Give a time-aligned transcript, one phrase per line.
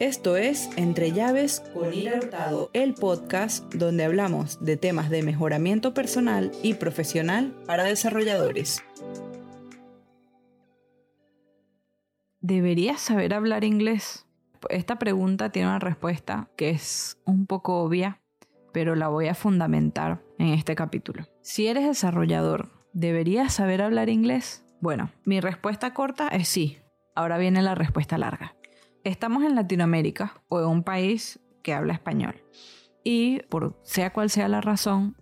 [0.00, 5.92] Esto es Entre Llaves con Ira Hurtado, el podcast donde hablamos de temas de mejoramiento
[5.92, 8.82] personal y profesional para desarrolladores.
[12.40, 14.26] ¿Deberías saber hablar inglés?
[14.70, 18.22] Esta pregunta tiene una respuesta que es un poco obvia,
[18.72, 21.26] pero la voy a fundamentar en este capítulo.
[21.42, 24.64] Si eres desarrollador, ¿deberías saber hablar inglés?
[24.80, 26.78] Bueno, mi respuesta corta es sí.
[27.14, 28.54] Ahora viene la respuesta larga.
[29.02, 32.34] Estamos en Latinoamérica o en un país que habla español.
[33.02, 35.16] Y por sea cual sea la razón,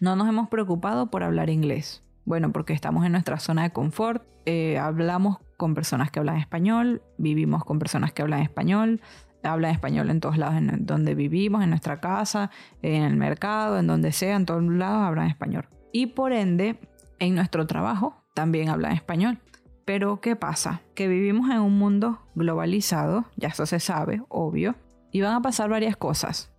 [0.00, 2.02] no nos hemos preocupado por hablar inglés.
[2.24, 7.02] Bueno, porque estamos en nuestra zona de confort, eh, hablamos con personas que hablan español,
[7.16, 9.00] vivimos con personas que hablan español,
[9.44, 12.50] hablan español en todos lados en donde vivimos, en nuestra casa,
[12.82, 15.68] en el mercado, en donde sea, en todos lados hablan español.
[15.92, 16.80] Y por ende,
[17.20, 19.38] en nuestro trabajo también hablan español.
[19.84, 20.82] Pero ¿qué pasa?
[20.94, 24.76] Que vivimos en un mundo globalizado, ya eso se sabe, obvio,
[25.10, 26.50] y van a pasar varias cosas.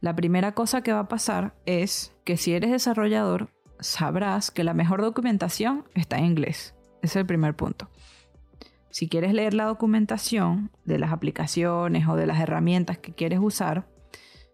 [0.00, 3.48] La primera cosa que va a pasar es que si eres desarrollador,
[3.80, 6.74] sabrás que la mejor documentación está en inglés.
[7.02, 7.88] Ese es el primer punto.
[8.90, 13.86] Si quieres leer la documentación de las aplicaciones o de las herramientas que quieres usar,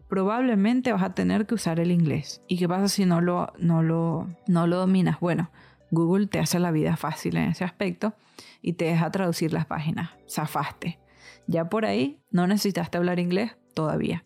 [0.09, 2.43] probablemente vas a tener que usar el inglés.
[2.49, 5.21] ¿Y qué pasa si no lo, no lo, no lo dominas?
[5.21, 5.51] Bueno,
[5.93, 8.15] Google te hace la vida fácil en ese aspecto
[8.63, 10.11] y te deja traducir las páginas.
[10.29, 10.99] Zafaste.
[11.47, 14.25] Ya por ahí no necesitaste hablar inglés todavía.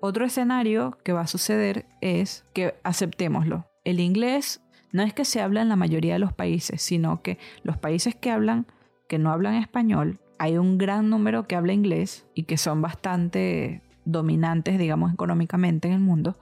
[0.00, 3.66] Otro escenario que va a suceder es que aceptémoslo.
[3.84, 7.38] El inglés no es que se habla en la mayoría de los países, sino que
[7.62, 8.66] los países que hablan,
[9.06, 13.82] que no hablan español, hay un gran número que habla inglés y que son bastante
[14.06, 16.38] dominantes, digamos, económicamente en el mundo.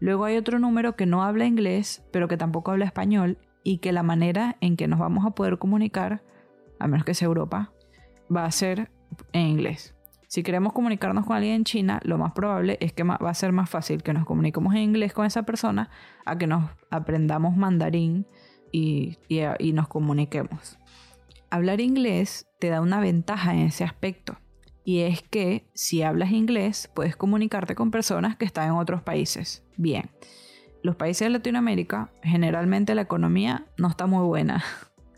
[0.00, 3.92] Luego hay otro número que no habla inglés, pero que tampoco habla español y que
[3.92, 6.22] la manera en que nos vamos a poder comunicar,
[6.78, 7.72] a menos que sea Europa,
[8.34, 8.90] va a ser
[9.32, 9.94] en inglés.
[10.28, 13.52] Si queremos comunicarnos con alguien en China, lo más probable es que va a ser
[13.52, 15.90] más fácil que nos comuniquemos en inglés con esa persona
[16.26, 18.26] a que nos aprendamos mandarín
[18.70, 19.16] y,
[19.72, 20.78] nos comuniquemos.
[21.50, 24.36] Hablar inglés te da una ventaja en ese aspecto.
[24.84, 29.62] Y es que si hablas inglés, puedes comunicarte con personas que están en otros países.
[29.76, 30.10] Bien
[30.82, 34.62] los países de Latinoamérica, generalmente la economía no está muy buena.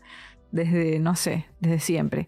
[0.51, 2.27] Desde, no sé, desde siempre.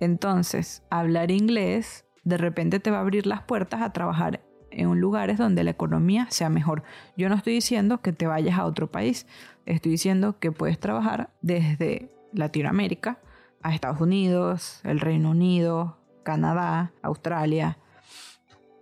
[0.00, 4.40] Entonces, hablar inglés de repente te va a abrir las puertas a trabajar
[4.72, 6.82] en lugares donde la economía sea mejor.
[7.16, 9.26] Yo no estoy diciendo que te vayas a otro país,
[9.66, 13.18] estoy diciendo que puedes trabajar desde Latinoamérica
[13.62, 17.78] a Estados Unidos, el Reino Unido, Canadá, Australia,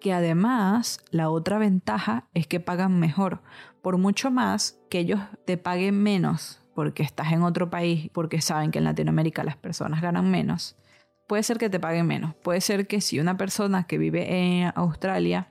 [0.01, 3.43] que además la otra ventaja es que pagan mejor,
[3.83, 8.71] por mucho más que ellos te paguen menos porque estás en otro país, porque saben
[8.71, 10.77] que en Latinoamérica las personas ganan menos,
[11.27, 12.35] puede ser que te paguen menos.
[12.37, 15.49] Puede ser que si una persona que vive en Australia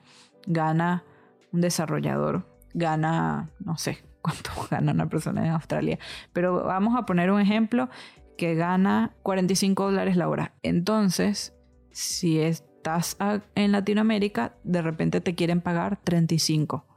[0.48, 1.04] gana
[1.52, 6.00] un desarrollador, gana, no sé cuánto gana una persona en Australia,
[6.34, 7.90] pero vamos a poner un ejemplo
[8.38, 10.54] que gana 45 dólares la hora.
[10.64, 11.54] Entonces,
[11.92, 13.18] si estás
[13.56, 16.89] en Latinoamérica, de repente te quieren pagar 35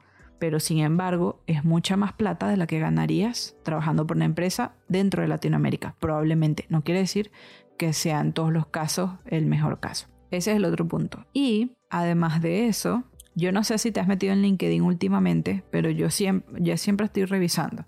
[0.43, 4.73] pero sin embargo es mucha más plata de la que ganarías trabajando por una empresa
[4.89, 5.95] dentro de Latinoamérica.
[6.01, 7.31] Probablemente, no quiere decir
[7.79, 10.09] que sea en todos los casos el mejor caso.
[10.33, 11.27] Ese es el otro punto.
[11.33, 13.05] Y además de eso,
[13.37, 17.25] yo no sé si te has metido en LinkedIn últimamente, pero yo siempre, siempre estoy
[17.25, 17.85] revisando.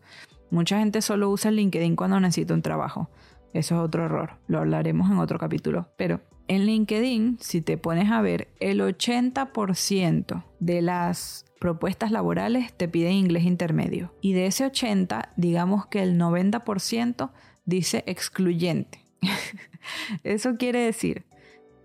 [0.52, 3.10] Mucha gente solo usa LinkedIn cuando necesita un trabajo.
[3.52, 4.38] Eso es otro error.
[4.46, 5.88] Lo hablaremos en otro capítulo.
[5.96, 12.88] Pero en LinkedIn, si te pones a ver, el 80% de las propuestas laborales te
[12.88, 14.14] piden inglés intermedio.
[14.20, 17.30] Y de ese 80, digamos que el 90%
[17.64, 19.00] dice excluyente.
[20.24, 21.24] Eso quiere decir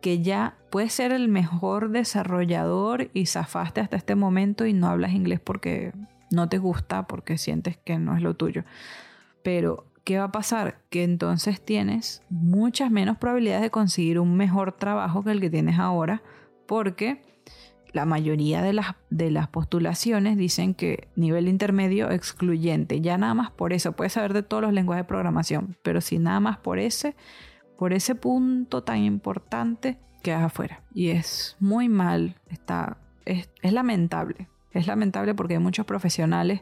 [0.01, 5.13] que ya puedes ser el mejor desarrollador y zafaste hasta este momento y no hablas
[5.13, 5.93] inglés porque
[6.31, 8.63] no te gusta, porque sientes que no es lo tuyo.
[9.43, 10.81] Pero, ¿qué va a pasar?
[10.89, 15.77] Que entonces tienes muchas menos probabilidades de conseguir un mejor trabajo que el que tienes
[15.77, 16.23] ahora,
[16.65, 17.21] porque
[17.93, 23.01] la mayoría de las, de las postulaciones dicen que nivel intermedio excluyente.
[23.01, 26.17] Ya nada más por eso, puedes saber de todos los lenguajes de programación, pero si
[26.17, 27.15] nada más por ese,
[27.77, 30.81] por ese punto tan importante, quedas afuera.
[30.91, 34.47] Y es muy mal, está, es, es lamentable.
[34.71, 36.61] Es lamentable porque hay muchos profesionales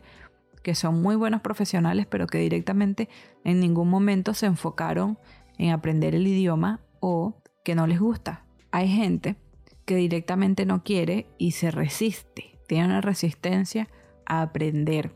[0.68, 3.08] que son muy buenos profesionales, pero que directamente
[3.46, 5.18] en ningún momento se enfocaron
[5.58, 8.44] en aprender el idioma o que no les gusta.
[8.72, 9.38] Hay gente
[9.86, 13.88] que directamente no quiere y se resiste, tiene una resistencia
[14.26, 15.14] a aprender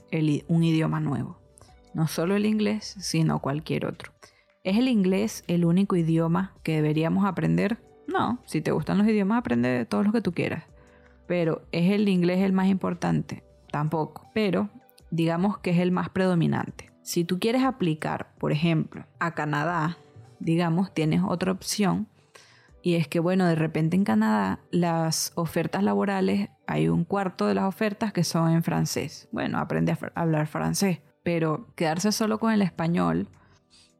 [0.47, 1.37] un idioma nuevo.
[1.93, 4.13] No solo el inglés, sino cualquier otro.
[4.63, 7.83] ¿Es el inglés el único idioma que deberíamos aprender?
[8.07, 10.63] No, si te gustan los idiomas, aprende todos los que tú quieras.
[11.27, 13.43] Pero ¿es el inglés el más importante?
[13.69, 14.31] Tampoco.
[14.33, 14.69] Pero
[15.11, 16.91] digamos que es el más predominante.
[17.03, 19.97] Si tú quieres aplicar, por ejemplo, a Canadá,
[20.39, 22.07] digamos, tienes otra opción.
[22.83, 27.53] Y es que, bueno, de repente en Canadá las ofertas laborales, hay un cuarto de
[27.53, 29.27] las ofertas que son en francés.
[29.31, 30.99] Bueno, aprende a hablar francés.
[31.23, 33.27] Pero quedarse solo con el español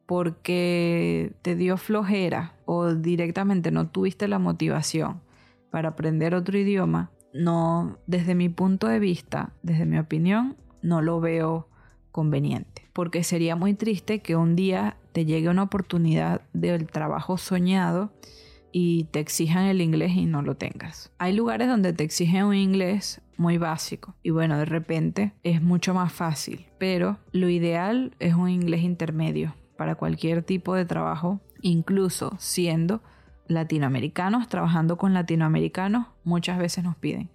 [0.07, 5.21] porque te dio flojera o directamente no tuviste la motivación
[5.69, 11.19] para aprender otro idioma, no, desde mi punto de vista, desde mi opinión, no lo
[11.19, 11.67] veo
[12.11, 12.89] conveniente.
[12.93, 18.11] Porque sería muy triste que un día te llegue una oportunidad del trabajo soñado
[18.71, 21.11] y te exijan el inglés y no lo tengas.
[21.17, 25.93] Hay lugares donde te exigen un inglés muy básico y bueno, de repente es mucho
[25.93, 32.35] más fácil, pero lo ideal es un inglés intermedio para cualquier tipo de trabajo, incluso
[32.37, 33.01] siendo
[33.47, 37.29] latinoamericanos, trabajando con latinoamericanos, muchas veces nos piden.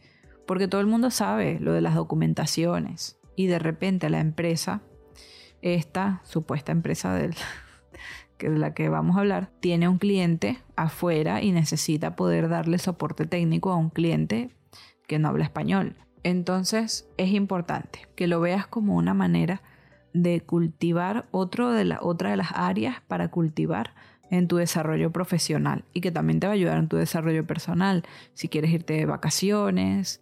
[0.47, 4.81] Porque todo el mundo sabe lo de las documentaciones y de repente la empresa,
[5.63, 7.35] esta supuesta empresa del,
[8.39, 12.79] que de la que vamos a hablar, tiene un cliente afuera y necesita poder darle
[12.79, 14.51] soporte técnico a un cliente
[15.07, 15.97] que no habla español.
[16.23, 19.63] Entonces es importante que lo veas como una manera
[20.13, 23.95] de cultivar otro de otra de las áreas para cultivar
[24.31, 28.03] en tu desarrollo profesional y que también te va a ayudar en tu desarrollo personal.
[28.35, 30.21] Si quieres irte de vacaciones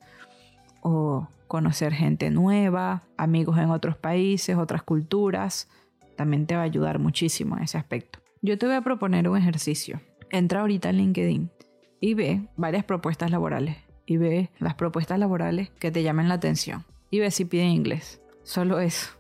[0.84, 5.68] o conocer gente nueva, amigos en otros países, otras culturas,
[6.14, 8.20] también te va a ayudar muchísimo en ese aspecto.
[8.42, 10.00] Yo te voy a proponer un ejercicio.
[10.30, 11.50] Entra ahorita en LinkedIn
[12.00, 16.84] y ve varias propuestas laborales y ve las propuestas laborales que te llamen la atención
[17.10, 18.20] y ve si piden inglés.
[18.42, 19.12] Solo eso.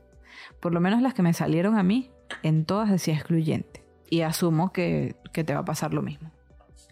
[0.60, 2.10] Por lo menos las que me salieron a mí,
[2.42, 3.82] en todas decía excluyente.
[4.10, 6.30] Y asumo que, que te va a pasar lo mismo.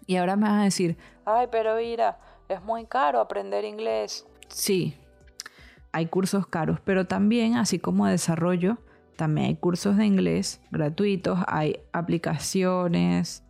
[0.06, 0.96] Y ahora me vas a decir,
[1.26, 4.26] ay, pero mira, es muy caro aprender inglés.
[4.52, 4.94] Sí,
[5.92, 8.78] hay cursos caros, pero también, así como desarrollo,
[9.16, 13.44] también hay cursos de inglés gratuitos, hay aplicaciones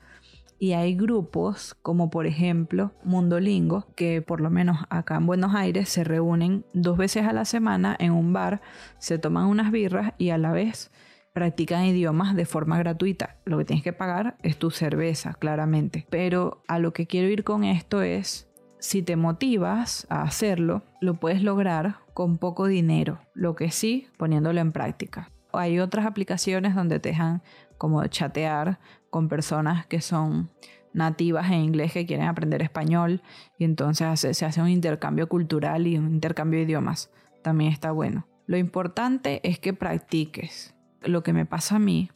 [0.60, 5.88] y hay grupos como por ejemplo Mundolingo, que por lo menos acá en Buenos Aires
[5.88, 8.60] se reúnen dos veces a la semana en un bar,
[8.98, 10.92] se toman unas birras y a la vez
[11.32, 13.38] practican idiomas de forma gratuita.
[13.44, 16.06] Lo que tienes que pagar es tu cerveza, claramente.
[16.10, 18.51] Pero a lo que quiero ir con esto es,
[18.82, 24.60] si te motivas a hacerlo, lo puedes lograr con poco dinero, lo que sí poniéndolo
[24.60, 25.30] en práctica.
[25.52, 27.42] Hay otras aplicaciones donde te dejan
[27.78, 30.50] como chatear con personas que son
[30.92, 33.22] nativas en inglés que quieren aprender español
[33.56, 37.12] y entonces se hace un intercambio cultural y un intercambio de idiomas.
[37.42, 38.26] También está bueno.
[38.46, 40.74] Lo importante es que practiques.
[41.02, 42.10] Lo que me pasa a mí,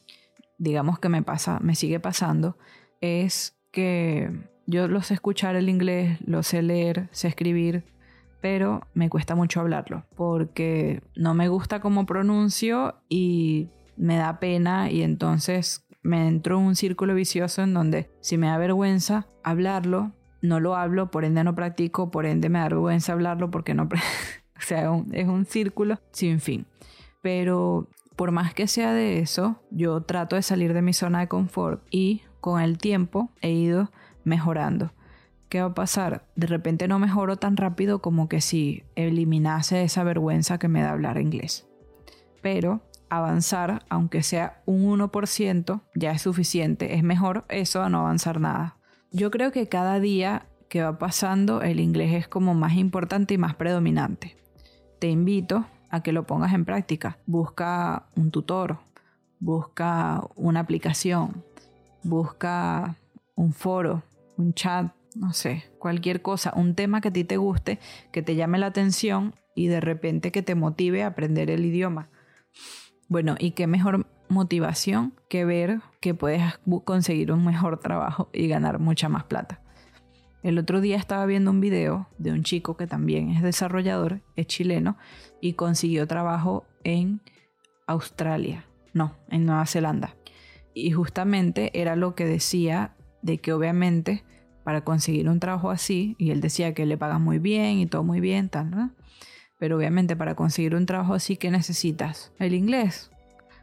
[0.57, 2.57] digamos que me pasa, me sigue pasando,
[2.99, 7.83] es que yo lo sé escuchar el inglés, lo sé leer, sé escribir,
[8.41, 14.91] pero me cuesta mucho hablarlo porque no me gusta cómo pronuncio y me da pena
[14.91, 20.11] y entonces me entro en un círculo vicioso en donde si me da vergüenza hablarlo,
[20.41, 23.83] no lo hablo, por ende no practico, por ende me da vergüenza hablarlo porque no...
[24.57, 26.65] o sea, es un círculo sin fin.
[27.21, 31.27] Pero por más que sea de eso, yo trato de salir de mi zona de
[31.27, 33.91] confort y con el tiempo he ido
[34.27, 34.91] mejorando.
[35.49, 36.25] ¿qué va a pasar?
[36.35, 40.91] De repente no mejoro tan rápido como que si eliminase esa vergüenza que me da
[40.91, 41.67] hablar inglés.
[42.41, 46.95] Pero avanzar, aunque sea un 1%, ya es suficiente.
[46.95, 48.77] Es mejor eso a no avanzar nada.
[49.11, 53.37] Yo creo que cada día que va pasando el inglés es como más importante y
[53.37, 54.35] más predominante.
[54.99, 57.17] Te invito a que lo pongas en práctica.
[57.25, 58.79] Busca un tutor,
[59.39, 61.45] busca una aplicación,
[62.03, 62.97] busca
[63.35, 64.03] un foro,
[64.37, 67.79] un chat no sé, cualquier cosa, un tema que a ti te guste,
[68.11, 72.09] que te llame la atención y de repente que te motive a aprender el idioma.
[73.09, 76.43] Bueno, y qué mejor motivación que ver que puedes
[76.83, 79.61] conseguir un mejor trabajo y ganar mucha más plata.
[80.43, 84.47] El otro día estaba viendo un video de un chico que también es desarrollador, es
[84.47, 84.97] chileno,
[85.41, 87.21] y consiguió trabajo en
[87.87, 90.15] Australia, no, en Nueva Zelanda.
[90.73, 94.23] Y justamente era lo que decía de que obviamente
[94.63, 98.03] para conseguir un trabajo así, y él decía que le pagan muy bien y todo
[98.03, 98.91] muy bien, tal.
[99.57, 102.33] Pero obviamente para conseguir un trabajo así, ¿qué necesitas?
[102.37, 103.09] El inglés.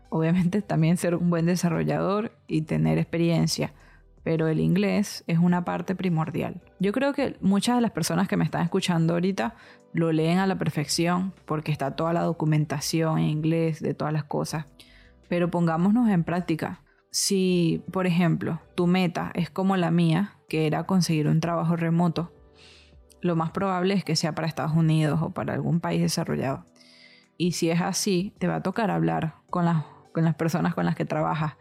[0.08, 3.74] Obviamente también ser un buen desarrollador y tener experiencia,
[4.22, 6.62] pero el inglés es una parte primordial.
[6.80, 9.56] Yo creo que muchas de las personas que me están escuchando ahorita
[9.92, 14.24] lo leen a la perfección porque está toda la documentación en inglés de todas las
[14.24, 14.64] cosas.
[15.28, 16.80] Pero pongámonos en práctica.
[17.16, 22.32] Si, por ejemplo, tu meta es como la mía, que era conseguir un trabajo remoto,
[23.20, 26.64] lo más probable es que sea para Estados Unidos o para algún país desarrollado.
[27.36, 30.86] Y si es así, te va a tocar hablar con las, con las personas con
[30.86, 31.52] las que trabajas.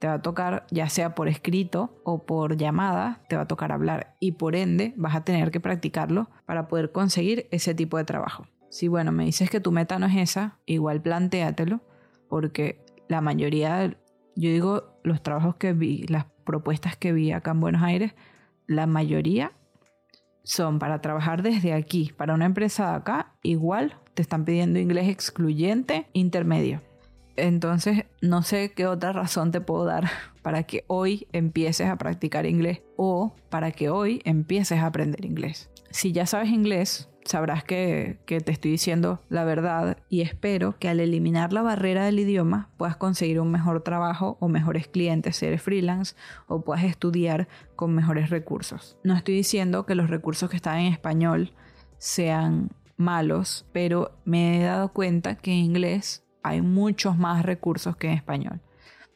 [0.00, 3.70] Te va a tocar, ya sea por escrito o por llamada, te va a tocar
[3.70, 4.16] hablar.
[4.18, 8.48] Y por ende, vas a tener que practicarlo para poder conseguir ese tipo de trabajo.
[8.70, 11.80] Si, bueno, me dices que tu meta no es esa, igual plantéatelo,
[12.28, 13.96] porque la mayoría,
[14.36, 18.14] yo digo, los trabajos que vi, las propuestas que vi acá en Buenos Aires,
[18.66, 19.52] la mayoría
[20.42, 25.08] son para trabajar desde aquí, para una empresa de acá, igual te están pidiendo inglés
[25.08, 26.80] excluyente intermedio.
[27.36, 30.10] Entonces, no sé qué otra razón te puedo dar
[30.42, 35.70] para que hoy empieces a practicar inglés o para que hoy empieces a aprender inglés.
[35.90, 41.00] Si ya sabes inglés, sabrás que, te estoy diciendo la verdad y espero que al
[41.00, 45.62] eliminar la barrera del idioma puedas conseguir un mejor trabajo o mejores clientes si eres
[45.62, 46.14] freelance
[46.46, 48.98] o puedas estudiar con mejores recursos.
[49.04, 51.52] No estoy diciendo que los recursos que están en español
[51.98, 58.08] sean malos, pero me he dado cuenta que en inglés hay muchos más recursos que
[58.08, 58.60] en español.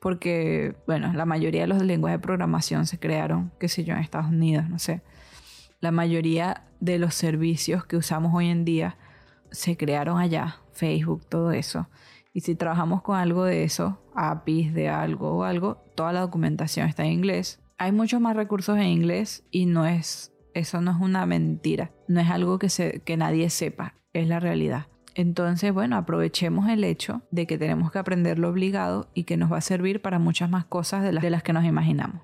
[0.00, 4.00] Porque, bueno, la mayoría de los lenguajes de programación se crearon, qué sé yo, en
[4.00, 5.02] Estados Unidos, no sé.
[5.84, 8.96] La mayoría de los servicios que usamos hoy en día
[9.50, 11.90] se crearon allá, Facebook, todo eso.
[12.32, 16.88] Y si trabajamos con algo de eso, APIs de algo o algo, toda la documentación
[16.88, 17.60] está en inglés.
[17.76, 22.18] Hay muchos más recursos en inglés y no es, eso no es una mentira, no
[22.18, 24.86] es algo que, se, que nadie sepa, es la realidad.
[25.14, 29.58] Entonces, bueno, aprovechemos el hecho de que tenemos que aprenderlo obligado y que nos va
[29.58, 32.22] a servir para muchas más cosas de las, de las que nos imaginamos.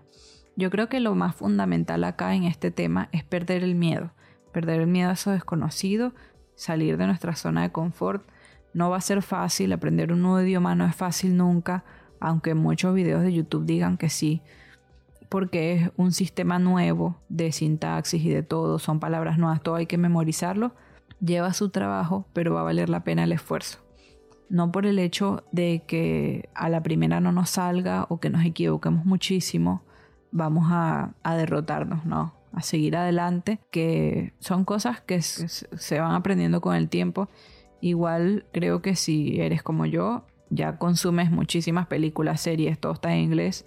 [0.61, 4.11] Yo creo que lo más fundamental acá en este tema es perder el miedo,
[4.53, 6.13] perder el miedo a eso desconocido,
[6.55, 8.29] salir de nuestra zona de confort.
[8.75, 11.83] No va a ser fácil, aprender un nuevo idioma no es fácil nunca,
[12.21, 14.43] aunque muchos videos de YouTube digan que sí,
[15.31, 19.87] porque es un sistema nuevo de sintaxis y de todo, son palabras nuevas, todo hay
[19.87, 20.75] que memorizarlo.
[21.25, 23.79] Lleva su trabajo, pero va a valer la pena el esfuerzo.
[24.51, 28.45] No por el hecho de que a la primera no nos salga o que nos
[28.45, 29.85] equivoquemos muchísimo,
[30.33, 32.35] vamos a, derrotarnos, ¿no?
[32.53, 37.29] A seguir adelante, que son cosas que se van aprendiendo con el tiempo.
[37.81, 43.21] Igual creo que si eres como yo, ya consumes muchísimas películas, series, todo está en
[43.21, 43.67] inglés.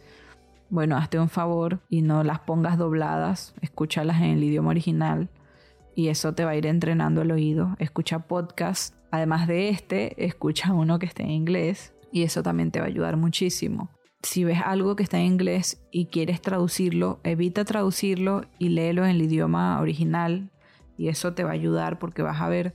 [0.70, 5.30] Bueno, hazte un favor y no las pongas dobladas, escúchalas en el idioma original
[5.96, 7.76] y eso te va a ir entrenando el oído.
[7.80, 12.80] Escucha podcast, además de este, escucha uno que esté en inglés y eso también te
[12.80, 13.90] va a ayudar muchísimo
[14.24, 19.12] si ves algo que está en inglés y quieres traducirlo, evita traducirlo y léelo en
[19.12, 20.50] el idioma original
[20.98, 22.74] y eso te va a ayudar porque vas a ver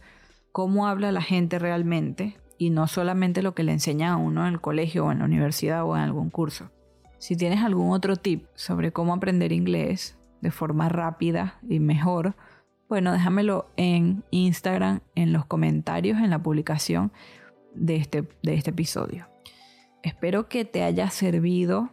[0.53, 4.55] cómo habla la gente realmente y no solamente lo que le enseña a uno en
[4.55, 6.71] el colegio o en la universidad o en algún curso.
[7.19, 12.37] Si tienes algún otro tip sobre cómo aprender inglés de forma rápida y mejor,
[12.89, 17.11] bueno, déjamelo en Instagram, en los comentarios, en la publicación
[17.75, 19.27] de este, de este episodio.
[20.09, 21.91] Espero que te haya servido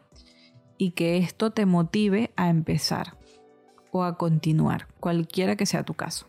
[0.77, 3.17] y que esto te motive a empezar
[3.91, 6.25] o a continuar, cualquiera que sea tu caso.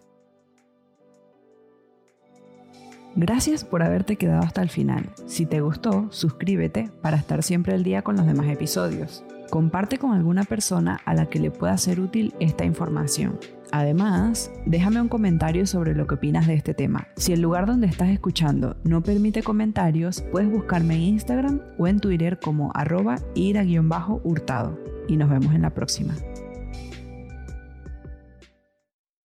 [3.14, 5.12] Gracias por haberte quedado hasta el final.
[5.26, 9.24] Si te gustó, suscríbete para estar siempre al día con los demás episodios.
[9.50, 13.38] Comparte con alguna persona a la que le pueda ser útil esta información.
[13.72, 17.08] Además, déjame un comentario sobre lo que opinas de este tema.
[17.16, 22.00] Si el lugar donde estás escuchando no permite comentarios, puedes buscarme en Instagram o en
[22.00, 24.78] Twitter como arroba ira-hurtado.
[25.08, 26.14] Y nos vemos en la próxima.